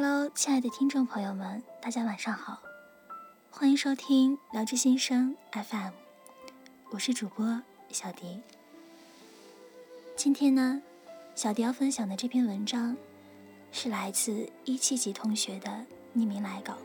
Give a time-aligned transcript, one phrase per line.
[0.00, 2.62] Hello，亲爱的听众朋友们，大家晚上好，
[3.50, 5.90] 欢迎收听聊之心声 FM，
[6.90, 8.40] 我是主播小迪。
[10.14, 10.80] 今天呢，
[11.34, 12.96] 小迪要分享的这篇文章
[13.72, 15.84] 是来自一七级同学的
[16.14, 16.78] 匿名来稿，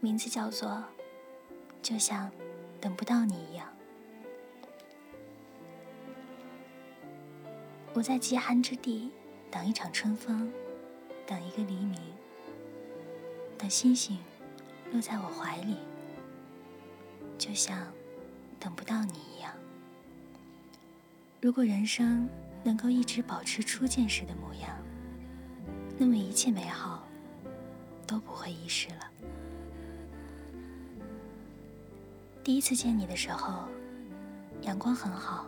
[0.00, 0.70] 名字叫做
[1.82, 2.32] 《就像
[2.80, 3.68] 等不到你一样》。
[7.92, 9.10] 我在极寒之地
[9.50, 10.50] 等一场春风。
[11.26, 11.98] 等一个黎明，
[13.56, 14.18] 等星星
[14.92, 15.76] 落在我怀里，
[17.38, 17.92] 就像
[18.60, 19.52] 等不到你一样。
[21.40, 22.28] 如果人生
[22.62, 24.76] 能够一直保持初见时的模样，
[25.98, 27.06] 那么一切美好
[28.06, 29.10] 都不会遗失了。
[32.44, 33.68] 第一次见你的时候，
[34.62, 35.46] 阳光很好，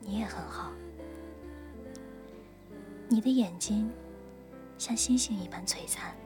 [0.00, 0.70] 你也很好，
[3.08, 3.90] 你的眼睛。
[4.80, 6.16] 像星星一般璀璨。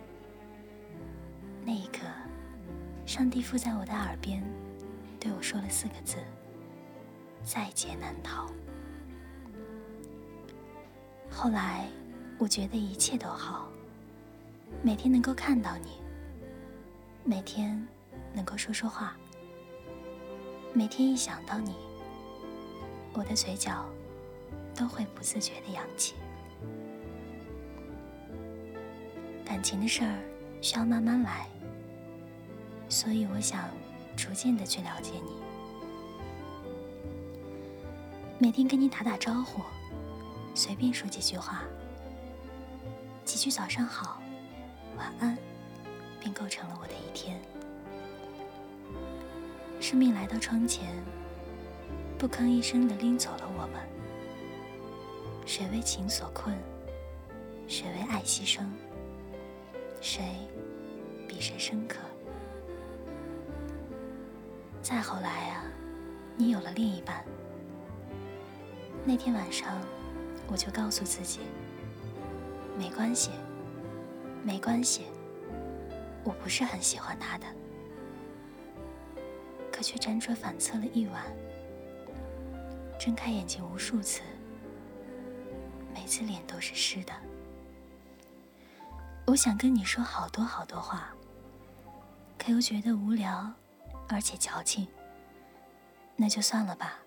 [1.64, 2.06] 那一刻，
[3.04, 4.44] 上帝附在我的耳边，
[5.18, 6.18] 对我说了四个字
[7.42, 8.46] ：“在劫难逃。”
[11.28, 11.88] 后来，
[12.38, 13.68] 我觉得一切都好，
[14.82, 16.00] 每天能够看到你，
[17.24, 17.84] 每天
[18.32, 19.16] 能够说说话，
[20.72, 21.74] 每天一想到你，
[23.14, 23.84] 我的嘴角
[24.76, 26.14] 都会不自觉的扬起。
[29.54, 30.18] 感情的事儿
[30.60, 31.46] 需要慢慢来，
[32.88, 33.70] 所以我想
[34.16, 35.30] 逐渐的去了解你。
[38.36, 39.62] 每天跟你打打招呼，
[40.56, 41.62] 随便说几句话，
[43.24, 44.20] 几句早上好、
[44.96, 45.38] 晚安，
[46.18, 47.40] 便构成了我的一天。
[49.80, 51.00] 生命来到窗前，
[52.18, 53.80] 不吭一声的拎走了我们。
[55.46, 56.52] 谁为情所困？
[57.68, 58.64] 谁为爱牺牲？
[60.04, 60.22] 谁
[61.26, 61.96] 比谁深刻？
[64.82, 65.64] 再后来啊，
[66.36, 67.24] 你有了另一半。
[69.02, 69.80] 那天晚上，
[70.46, 71.40] 我就告诉自己，
[72.78, 73.30] 没关系，
[74.42, 75.06] 没关系，
[76.22, 77.46] 我不是很喜欢他的。
[79.72, 81.34] 可却辗转反侧了一晚，
[83.00, 84.20] 睁开眼睛无数次，
[85.94, 87.12] 每次脸都是湿的。
[89.26, 91.08] 我想跟你说好多好多话，
[92.38, 93.50] 可又觉得无聊，
[94.06, 94.86] 而且矫情。
[96.14, 96.98] 那就算了吧，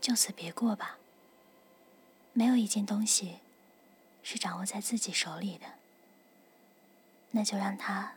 [0.00, 0.96] 就此别过吧。
[2.32, 3.38] 没有一件东西
[4.22, 5.66] 是掌握在自己手里的，
[7.30, 8.14] 那就让它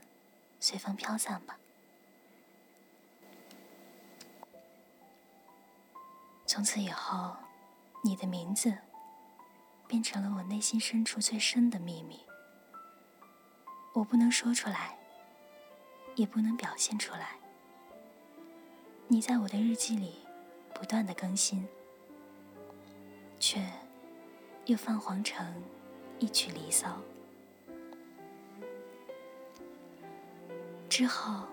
[0.59, 1.57] 随风飘散吧。
[6.47, 7.35] 从此以后，
[8.03, 8.75] 你的名字
[9.85, 12.22] 变成了我内心深处最深的秘密。
[13.99, 14.97] 我不能说出来，
[16.15, 17.31] 也不能表现出来。
[19.09, 20.13] 你在我的日记里
[20.73, 21.67] 不断的更新，
[23.41, 23.61] 却
[24.67, 25.45] 又泛黄成
[26.17, 26.97] 一曲离骚。
[30.88, 31.43] 之后，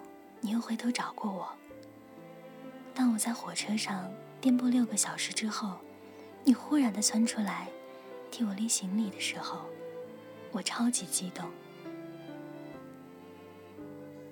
[0.41, 1.49] 你又回头找过我。
[2.95, 4.09] 当我在火车上
[4.41, 5.79] 颠簸六个小时之后，
[6.45, 7.69] 你忽然的窜出来
[8.31, 9.67] 替我拎行李的时候，
[10.53, 11.51] 我超级激动。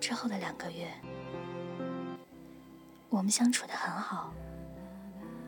[0.04, 0.86] 之后的两个月，
[3.08, 4.34] 我们相处的很好。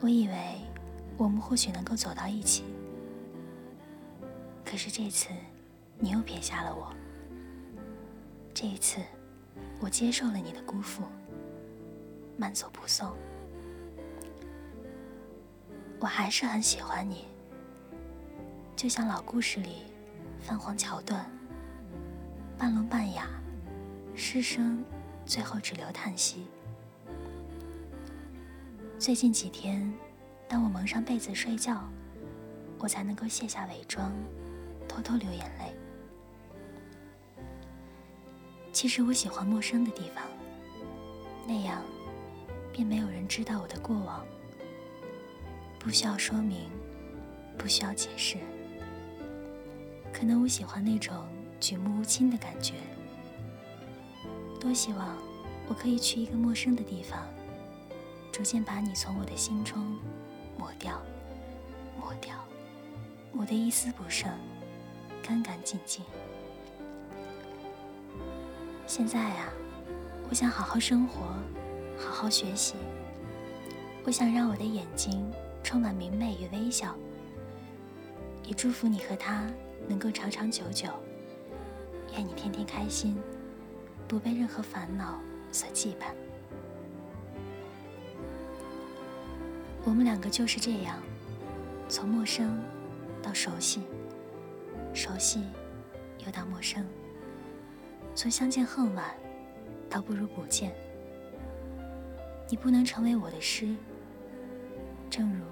[0.00, 0.34] 我以为
[1.19, 2.65] 我们或许能够走到一起，
[4.65, 5.28] 可是这次
[5.99, 6.91] 你又撇下了我。
[8.55, 9.03] 这一次，
[9.78, 11.03] 我接受了你的辜负，
[12.38, 13.15] 慢走不送。
[16.00, 17.27] 我还是很喜欢你，
[18.75, 19.83] 就像老故事里
[20.41, 21.31] 泛黄桥段，
[22.56, 23.28] 半聋半哑。
[24.19, 24.82] 师生
[25.27, 26.47] 最后只留叹息。
[28.99, 29.93] 最近几天，
[30.49, 31.87] 当我蒙上被子睡觉，
[32.79, 34.11] 我才能够卸下伪装，
[34.88, 35.75] 偷偷流眼泪。
[38.73, 40.25] 其实我喜欢陌生的地方，
[41.46, 41.82] 那样
[42.73, 44.26] 便没有人知道我的过往，
[45.79, 46.70] 不需要说明，
[47.58, 48.38] 不需要解释。
[50.11, 51.14] 可能我喜欢那种
[51.61, 52.73] 举目无亲的感觉。
[54.67, 55.17] 多希望
[55.69, 57.25] 我可以去一个陌生的地方，
[58.33, 59.97] 逐渐把你从我的心中
[60.59, 61.01] 抹掉，
[62.01, 62.35] 抹掉，
[63.33, 64.29] 抹得一丝不剩，
[65.23, 66.05] 干干净净。
[68.89, 69.53] 现在啊，
[70.29, 71.27] 我想好好生活，
[71.97, 72.75] 好好学习。
[74.05, 75.31] 我想让我的眼睛
[75.63, 76.93] 充满明媚与微笑，
[78.43, 79.49] 也祝福你和他
[79.87, 80.89] 能够长长久久，
[82.15, 83.17] 愿你天天开心，
[84.08, 85.19] 不被任何烦恼
[85.53, 86.14] 所羁绊。
[89.85, 91.00] 我们两个就是这样，
[91.88, 92.61] 从陌生
[93.23, 93.82] 到熟悉，
[94.93, 95.44] 熟悉
[96.25, 96.85] 又到陌生，
[98.14, 99.14] 从相见恨晚
[99.88, 100.75] 到不如不见。
[102.49, 103.75] 你不能成为我的诗，
[105.11, 105.44] 正如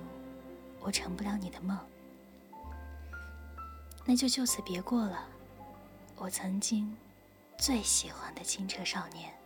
[0.80, 1.76] 我成不了你的梦，
[4.04, 5.26] 那就就此别过了。
[6.16, 6.96] 我曾经
[7.56, 9.43] 最喜欢的清澈少年。